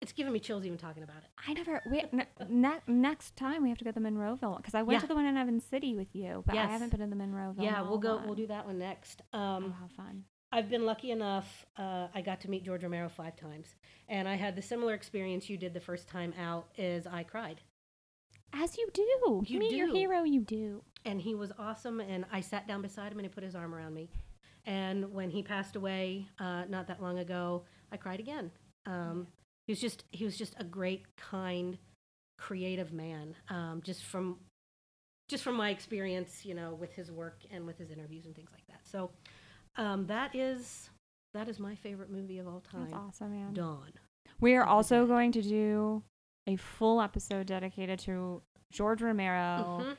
[0.00, 1.28] It's giving me chills even talking about it.
[1.46, 1.82] I never.
[1.90, 4.96] We, ne- ne- next time we have to go to the Monroeville because I went
[4.96, 5.00] Yeah.
[5.02, 7.62] to the one in Evans City with you, but I haven't been to the Monroeville.
[7.62, 8.16] yeah, we'll go.
[8.16, 8.26] one.
[8.26, 9.20] We'll do that one next.
[9.32, 10.24] Oh, Um, how fun!
[10.52, 11.66] I've been lucky enough.
[11.76, 13.76] Uh, I got to meet George Romero five times,
[14.08, 16.68] and I had the similar experience you did the first time out.
[16.78, 17.60] Is I cried,
[18.54, 19.42] As you do.
[19.46, 20.22] You Meet your hero.
[20.24, 20.82] You do.
[21.04, 22.00] and he was awesome.
[22.00, 24.08] And I sat down beside him, and he put his arm around me.
[24.66, 28.50] And when he passed away, uh, not that long ago, I cried again.
[28.86, 29.26] Um,
[29.66, 31.78] he was just he was just a great, kind,
[32.38, 33.34] creative man.
[33.48, 34.38] Um, just from
[35.28, 38.50] just from my experience, you know, with his work and with his interviews and things
[38.52, 38.80] like that.
[38.84, 39.10] So
[39.76, 40.90] um, that is
[41.34, 42.82] that is my favorite movie of all time.
[42.90, 43.54] That's awesome, man.
[43.54, 43.92] Dawn.
[44.40, 46.02] We are also going to do
[46.46, 48.42] a full episode dedicated to
[48.72, 49.82] George Romero.
[49.82, 49.96] Mhm.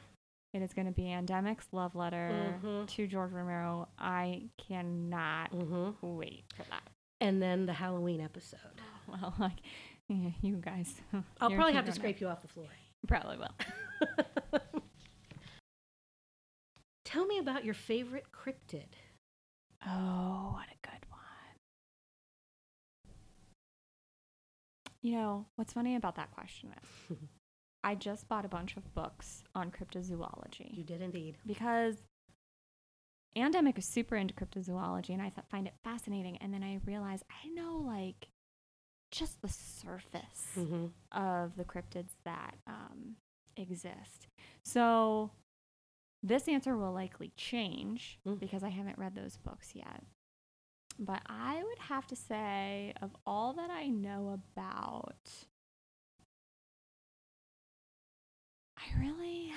[0.53, 2.87] It is going to be Andemic's love letter Mhm.
[2.89, 3.87] to George Romero.
[3.97, 5.95] I cannot Mhm.
[6.01, 6.89] wait for that.
[7.21, 8.59] And then the Halloween episode.
[9.07, 9.59] Well, like
[10.07, 11.01] yeah, you guys.
[11.41, 12.67] I'll probably have to scrape you off the floor.
[13.07, 13.55] Probably will.
[17.03, 18.93] Tell me about your favorite cryptid.
[19.85, 21.19] Oh, what a good one.
[25.01, 26.73] You know, what's funny about that question
[27.09, 27.17] is
[27.83, 31.37] I just bought a bunch of books on cryptozoology You did indeed.
[31.45, 31.95] because
[33.35, 36.37] Andemic is super into cryptozoology and I th- find it fascinating.
[36.37, 38.27] And then I realized I know like
[39.11, 40.85] just the surface Mm-hmm.
[41.11, 43.15] of the cryptids that um,
[43.57, 44.27] exist.
[44.63, 45.31] So
[46.23, 48.39] this answer will likely change Mm.
[48.39, 50.03] because I haven't read those books yet.
[50.99, 55.15] But I would have to say, of all that I know about,
[58.95, 59.51] I really,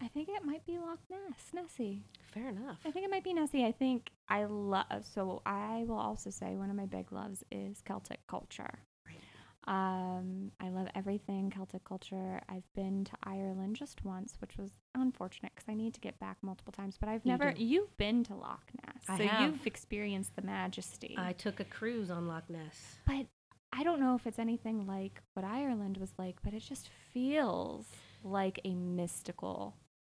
[0.00, 2.02] I think it might be Loch Ness, Nessie.
[2.32, 2.78] Fair enough.
[2.84, 3.64] I think it might be Nessie.
[3.64, 5.04] I think I love.
[5.12, 8.78] So I will also say one of my big loves is Celtic culture.
[9.06, 9.18] Right.
[9.66, 12.40] Um, I love everything Celtic culture.
[12.48, 16.36] I've been to Ireland just once, which was unfortunate because I need to get back
[16.42, 16.96] multiple times.
[16.98, 17.52] But I've You never.
[17.52, 17.62] do.
[17.64, 19.50] You've been to Loch Ness, I so have.
[19.50, 21.16] you've experienced the majesty.
[21.18, 22.98] I took a cruise on Loch Ness.
[23.04, 23.26] but
[23.72, 26.36] I don't know if it's anything like what Ireland was like.
[26.42, 27.86] But it just feels
[28.24, 29.76] like a mystical.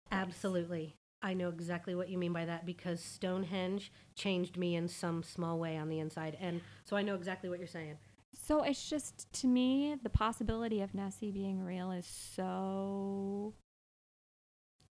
[0.10, 0.20] place.
[0.20, 0.96] Absolutely.
[1.22, 5.60] I know exactly what you mean by that because Stonehenge changed me in some small
[5.60, 6.36] way on the inside.
[6.42, 7.98] And so I know exactly what you're saying.
[8.34, 13.54] So it's just to me the possibility of Nessie being real is so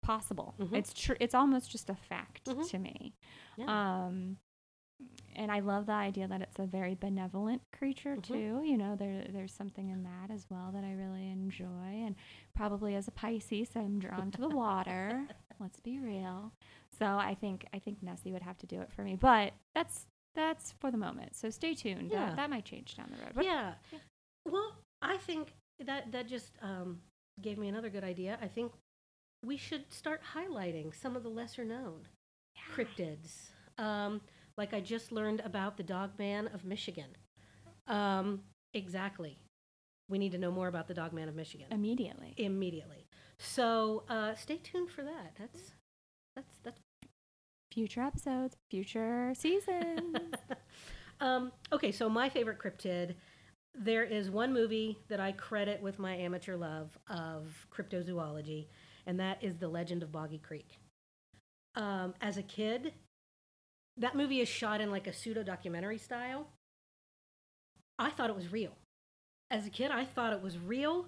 [0.03, 0.55] possible.
[0.59, 0.75] Mhm.
[0.77, 1.17] It's true.
[1.21, 2.69] It's almost just a fact Mhm.
[2.69, 3.15] to me.
[3.57, 4.05] Yeah.
[4.07, 4.39] Um,
[5.39, 8.23] and I love the idea that it's a very benevolent creature Mhm.
[8.23, 8.63] too.
[8.65, 11.67] You know, there there's something in that as well that I really enjoy.
[12.05, 12.17] And
[12.55, 15.27] probably as a Pisces, I'm drawn to the water.
[15.61, 16.53] Let's be real.
[16.99, 19.17] So I think I think Nessie would have to do it for me.
[19.17, 21.35] But that's that's for the moment.
[21.35, 22.11] So stay tuned.
[22.11, 22.27] Yeah.
[22.27, 23.33] That, that might change down the road.
[23.35, 23.75] But yeah.
[23.93, 23.99] yeah.
[24.45, 27.01] Well, I think that that just um,
[27.41, 28.39] gave me another good idea.
[28.43, 28.73] I think
[29.45, 32.07] we should start highlighting some of the lesser known
[32.75, 33.51] cryptids.
[33.79, 34.21] Um,
[34.59, 37.17] like I just learned about the Dog Man of Michigan.
[37.87, 38.43] Um,
[38.75, 39.39] exactly.
[40.11, 42.35] We need to know more about the Dog Man of Michigan immediately.
[42.37, 43.07] immediately.
[43.39, 45.37] So uh, stay tuned for that.
[45.39, 45.73] That's
[46.35, 46.81] that's that's
[47.73, 50.17] Future episodes, future seasons.
[51.21, 53.15] um, okay, so my favorite cryptid.
[53.75, 58.67] There is one movie that I credit with my amateur love of cryptozoology,
[59.07, 60.79] and that is The Legend of Boggy Creek.
[61.77, 62.93] Um, as a kid,
[63.99, 66.49] that movie is shot in like a pseudo documentary style.
[67.99, 68.73] I thought it was real.
[69.51, 71.07] As a kid, I thought it was real.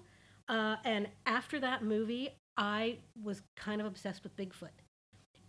[0.49, 4.69] Uh, and after that movie, I was kind of obsessed with Bigfoot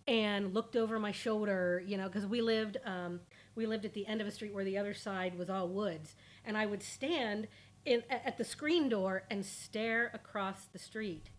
[0.07, 3.21] and looked over my shoulder, you know, because we lived um,
[3.55, 6.15] we lived at the end of a street where the other side was all woods,
[6.45, 7.49] and I would stand
[7.85, 11.31] in at the screen door and stare across the street,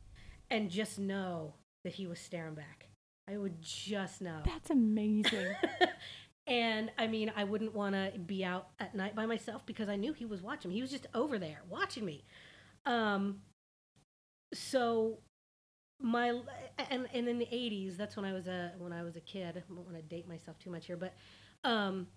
[0.49, 2.87] and just know that he was staring back.
[3.29, 4.41] I would just know.
[4.45, 5.55] That's amazing.
[6.47, 9.95] and I mean, I wouldn't want to be out at night by myself because I
[9.95, 10.71] knew he was watching.
[10.71, 12.25] He was just over there watching me.
[12.85, 13.41] Um,
[14.53, 15.19] so
[16.01, 16.39] my
[16.89, 19.55] and and in the 80s, that's when I was a when I was a kid.
[19.55, 21.13] I don't want to date myself too much here, but
[21.63, 22.07] um,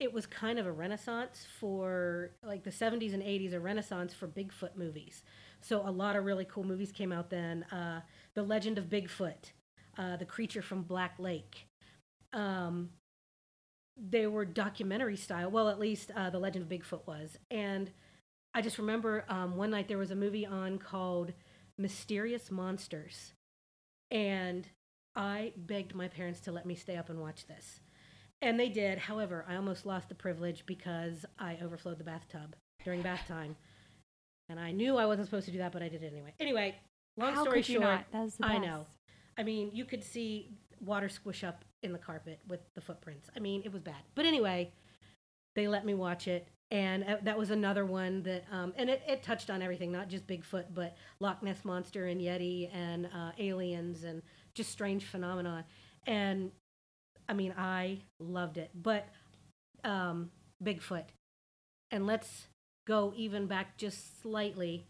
[0.00, 4.26] it was kind of a renaissance for like the 70s and 80s, a renaissance for
[4.26, 5.22] Bigfoot movies.
[5.60, 7.62] So a lot of really cool movies came out then.
[7.64, 8.00] Uh,
[8.34, 9.52] the Legend of Bigfoot,
[9.98, 11.66] uh, The Creature from Black Lake.
[12.32, 12.90] Um,
[13.96, 15.50] they were documentary style.
[15.50, 17.38] Well, at least uh, The Legend of Bigfoot was.
[17.50, 17.90] And
[18.54, 21.32] I just remember um, one night there was a movie on called
[21.78, 23.32] Mysterious Monsters.
[24.10, 24.68] And
[25.16, 27.80] I begged my parents to let me stay up and watch this.
[28.42, 28.98] And they did.
[28.98, 33.56] However, I almost lost the privilege because I overflowed the bathtub during bath time.
[34.48, 36.34] And I knew I wasn't supposed to do that, but I did it anyway.
[36.38, 36.74] Anyway,
[37.16, 38.04] long How story short, not?
[38.12, 38.86] That was the I know.
[39.36, 43.28] I mean, you could see water squish up in the carpet with the footprints.
[43.36, 44.02] I mean, it was bad.
[44.14, 44.72] But anyway,
[45.54, 46.48] they let me watch it.
[46.70, 50.08] And uh, that was another one that, um, and it, it touched on everything, not
[50.08, 54.22] just Bigfoot, but Loch Ness Monster and Yeti and uh, aliens and
[54.54, 55.64] just strange phenomena.
[56.06, 56.50] And
[57.28, 58.70] I mean, I loved it.
[58.74, 59.06] But
[59.84, 60.30] um,
[60.62, 61.04] Bigfoot.
[61.90, 62.48] And let's
[62.86, 64.86] go even back just slightly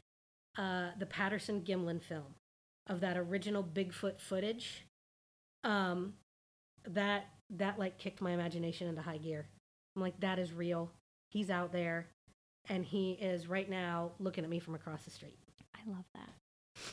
[0.56, 2.34] uh, the Patterson Gimlin film
[2.86, 4.86] of that original Bigfoot footage.
[5.62, 6.14] Um,
[6.86, 9.46] that that like kicked my imagination into high gear.
[9.96, 10.90] I'm like, that is real.
[11.30, 12.08] He's out there,
[12.68, 15.38] and he is right now looking at me from across the street.
[15.74, 16.30] I love that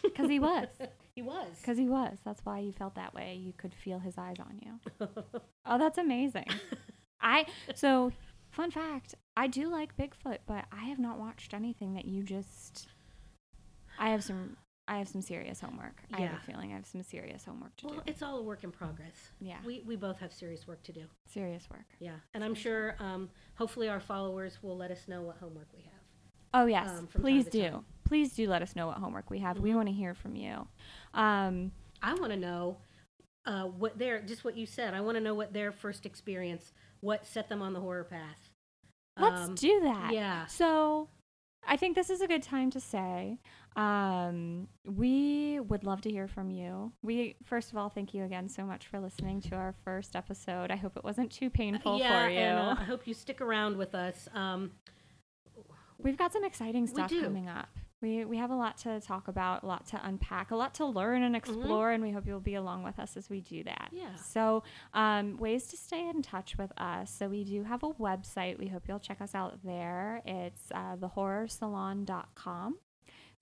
[0.04, 0.68] because he was.
[1.16, 1.48] he was.
[1.60, 2.18] Because he was.
[2.24, 3.40] That's why you felt that way.
[3.42, 5.08] You could feel his eyes on you.
[5.66, 6.48] Oh, that's amazing.
[7.22, 8.12] I so
[8.50, 9.16] fun fact.
[9.38, 12.88] I do like Bigfoot, but I have not watched anything that you just.
[14.00, 14.58] I have some.
[14.92, 16.04] I have some serious homework.
[16.14, 17.98] I have a feeling I have some serious homework to well, do.
[18.00, 19.16] Well, it's all a work in progress.
[19.40, 21.06] Yeah, We we both have serious work to do.
[21.30, 21.86] serious work.
[22.00, 25.84] Yeah, and I'm sure, um, hopefully, our followers will let us know what homework we
[25.84, 26.02] have.
[26.54, 27.70] Oh yes, um, please do.
[27.70, 27.86] time.
[28.04, 29.60] Please do let us know what homework we have.
[29.60, 29.76] We Mhm.
[29.76, 30.68] want to hear from you.
[31.14, 32.78] Um, I want to know
[33.46, 34.94] uh, what their just what you said.
[34.94, 38.50] I want to know what their first experience, what set them on the horror path.
[39.18, 40.14] let's Um, do that.
[40.14, 40.46] Yeah.
[40.48, 41.08] So,
[41.66, 43.40] I think this is a good time to say
[43.76, 46.92] um, we would love to hear from you.
[47.02, 50.72] We first of all thank you again so much for listening to our first episode.
[50.72, 52.40] I hope it wasn't too painful yeah, for you.
[52.40, 54.28] and uh, I hope you stick around with us.
[54.34, 54.72] Um,
[56.04, 57.70] We've got some exciting stuff coming up.
[58.02, 60.86] We we have a lot to talk about, a lot to unpack, a lot to
[60.86, 63.92] learn and explore, and we hope you'll be along with us as we do that.
[63.94, 63.98] Mm-hmm.
[63.98, 64.16] Yeah.
[64.16, 64.64] So,
[64.96, 67.12] um, ways to stay in touch with us.
[67.12, 68.58] So we do have a website.
[68.58, 70.24] We hope you'll check us out there.
[70.26, 72.78] It's uh, thehorrorsalon.com.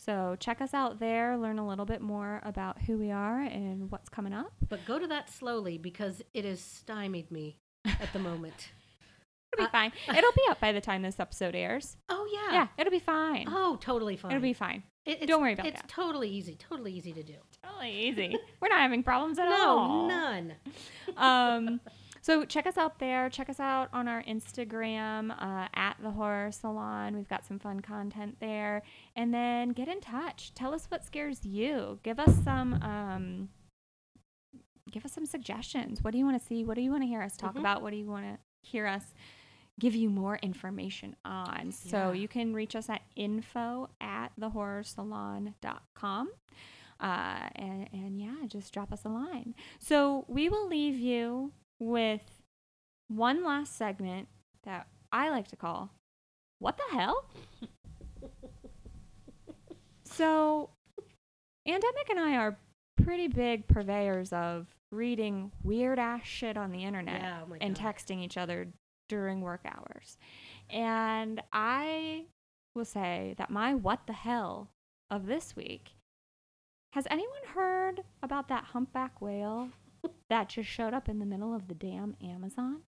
[0.02, 3.92] So check us out there, learn a little bit more about who we are and
[3.92, 4.54] what's coming up.
[4.70, 8.70] but go to that slowly because it has stymied me at the moment.
[9.54, 9.92] It'll be Uh, fine.
[10.16, 11.98] It'll be up by the time this episode airs.
[12.08, 12.54] Oh yeah.
[12.54, 13.46] Yeah, it'll be fine.
[13.50, 14.32] Oh, totally fine.
[14.32, 14.84] It'll be fine.
[15.06, 15.70] It- don't worry about it.
[15.74, 15.90] it's that.
[15.90, 16.56] totally easy.
[16.56, 17.34] Totally easy to do.
[17.64, 18.38] Totally easy.
[18.62, 20.08] We're not having problems at no, all.
[20.08, 20.54] none.
[21.18, 21.82] um,
[22.22, 23.30] so check us out there.
[23.30, 27.16] Check us out on our Instagram uh, at the Horror Salon.
[27.16, 28.84] We've got some fun content there.
[29.16, 30.54] And then get in touch.
[30.54, 32.00] Tell us what scares you.
[32.04, 32.74] Give us some.
[32.82, 33.50] Um,
[34.92, 36.04] give us some suggestions.
[36.04, 36.64] What do you want to see?
[36.64, 37.60] What do you want to hear us talk Mhm.
[37.60, 37.82] about?
[37.82, 39.14] What do you want to hear us
[39.80, 41.72] give you more information on?
[41.72, 46.30] So you can reach us at info at thehorrorsalon.com.
[47.00, 49.54] Uh, and, and yeah, just drop us a line.
[49.80, 52.22] So we will leave you with
[53.08, 54.28] one last segment
[54.64, 55.92] that I like to call
[56.60, 57.26] What the Hell?
[60.04, 60.70] so,
[61.68, 62.58] AnDemic and I are
[63.02, 68.24] pretty big purveyors of reading weird ass shit on the internet Yeah, oh and texting
[68.24, 68.68] each other
[69.08, 70.18] during work hours.
[70.70, 72.26] And I
[72.76, 74.70] will say that my what the hell
[75.10, 75.92] of this week
[76.94, 79.70] has anyone heard about that humpback whale
[80.30, 82.82] that just showed up in the middle of the damn Amazon?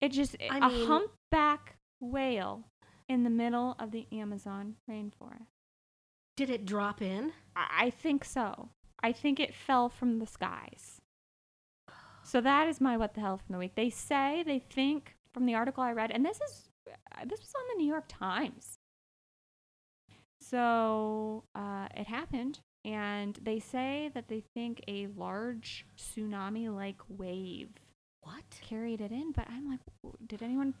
[0.00, 2.64] It just I a mean- humpback whale
[3.08, 5.46] in the middle of the Amazon rainforest.
[6.36, 7.32] Did it drop in?
[7.54, 8.70] I I think so.
[9.02, 11.00] I think it fell from the skies.
[12.22, 13.74] So that is my what the hell from the week.
[13.76, 17.52] They say they think from the article I read, and this is uh, this was
[17.56, 18.78] on the New York Times.
[20.40, 27.70] So uh, it happened, and they say that they think a large tsunami-like wave
[28.22, 28.44] What?
[28.60, 29.32] carried it in.
[29.32, 29.80] But I'm like,
[30.26, 30.74] did anyone?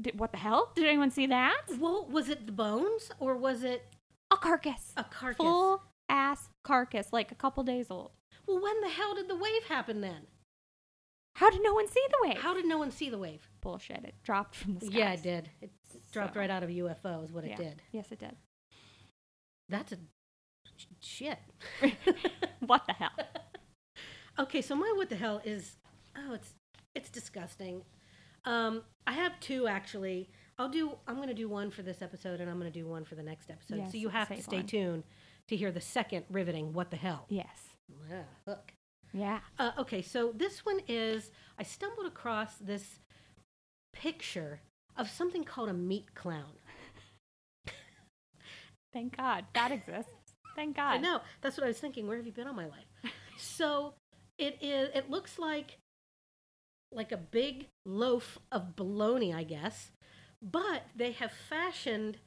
[0.00, 0.72] Did, what the hell?
[0.74, 1.62] Did anyone see that?
[1.78, 3.84] Well, was it the bones or was it
[4.30, 5.36] A carcass, a carcass?
[5.38, 8.12] full ass carcass, like a couple days old.
[8.46, 10.26] Well, when the hell did the wave happen then?
[11.36, 12.38] How did no one see the wave?
[12.38, 13.48] How did no one see the wave?
[13.60, 14.04] Bullshit.
[14.04, 15.50] It dropped from the sky Yeah, it did.
[15.60, 15.70] It
[16.12, 17.52] dropped So- right out of a UFO, is what Yeah.
[17.52, 17.82] it did.
[17.92, 18.36] Yes, it did.
[19.68, 19.98] That's a
[21.00, 21.38] shit.
[22.60, 23.10] what the hell?
[24.38, 25.76] okay, so my what the hell is
[26.16, 26.54] oh, it's
[26.94, 27.82] it's disgusting.
[28.44, 30.30] Um, I have two actually.
[30.58, 30.92] I'll do.
[31.06, 33.14] I'm going to do one for this episode, and I'm going to do one for
[33.14, 33.78] the next episode.
[33.78, 34.66] Yes, so you have to stay one.
[34.66, 35.04] tuned
[35.48, 36.72] to hear the second riveting.
[36.72, 37.24] What the hell?
[37.28, 37.70] Yes.
[38.08, 38.72] Yeah, hook.
[39.12, 39.40] Yeah.
[39.58, 43.00] Uh, okay, so this one is I stumbled across this
[43.92, 44.60] picture
[44.96, 46.52] of something called a meat clown.
[48.92, 50.12] Thank God that exists.
[50.56, 50.94] Thank God.
[50.94, 51.20] I know.
[51.40, 52.06] That's what I was thinking.
[52.06, 53.12] Where have you been all my life?
[53.38, 53.94] so
[54.38, 54.90] it is.
[54.94, 55.78] It looks like
[56.92, 59.90] like a big loaf of bologna, I guess,
[60.42, 62.18] but they have fashioned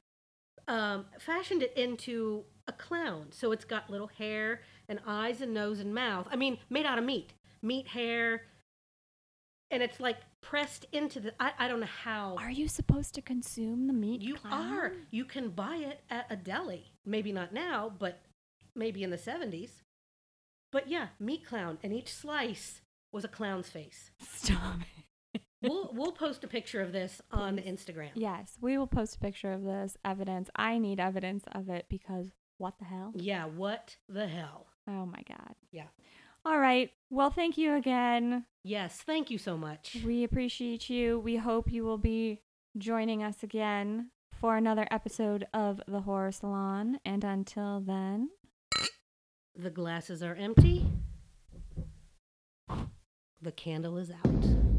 [0.67, 3.27] um, fashioned it into a clown.
[3.31, 6.27] So it's got little hair and eyes and nose and mouth.
[6.31, 8.43] I mean, made out of meat, meat hair,
[9.73, 11.33] and it's like pressed into the.
[11.39, 12.35] I, I don't know how.
[12.39, 14.21] Are you supposed to consume the meat?
[14.21, 14.73] You clown?
[14.73, 14.93] are.
[15.11, 16.91] You can buy it at a deli.
[17.05, 18.21] Maybe not now, but
[18.75, 19.71] maybe in the 70s.
[20.71, 24.11] But yeah, meat clown, and each slice was a clown's face.
[24.21, 24.87] Stop it.
[25.63, 28.09] We'll we'll post a picture of this on Instagram.
[28.15, 30.49] Yes, we will post a picture of this evidence.
[30.57, 33.13] I need evidence of it because what the hell?
[33.15, 34.67] Yeah, what the hell?
[34.89, 35.55] Oh my God.
[35.71, 35.87] Yeah.
[36.45, 36.91] All right.
[37.09, 38.45] Well, thank you again.
[38.63, 39.97] Yes, thank you so much.
[40.05, 41.19] We appreciate you.
[41.19, 42.41] We hope you will be
[42.77, 46.99] joining us again for another episode of The Horror Salon.
[47.05, 48.29] And until then,
[49.55, 50.85] The glasses are empty.
[53.41, 54.72] The candle is out.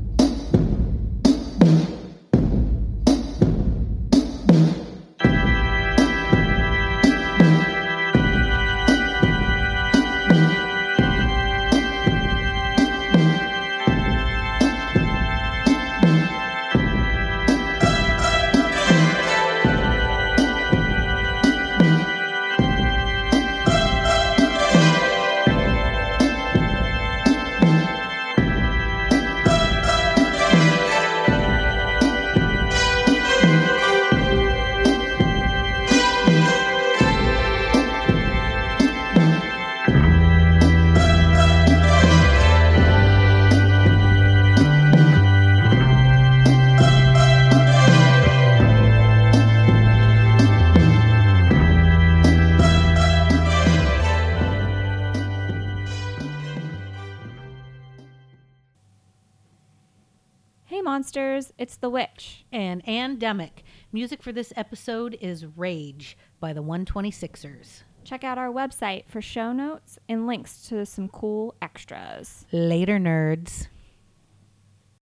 [61.65, 62.45] It's the witch.
[62.53, 63.63] And AnDemic.
[63.91, 67.85] Music for this episode is Rage by the 126ers.
[68.05, 72.45] Check out our website for show notes and links to some cool extras.
[72.53, 73.69] Later, nerds.